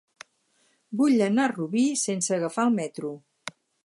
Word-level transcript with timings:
Vull 1.01 1.19
anar 1.25 1.45
a 1.49 1.51
Rubí 1.51 1.83
sense 2.05 2.35
agafar 2.39 2.65
el 2.71 2.73
metro. 2.79 3.13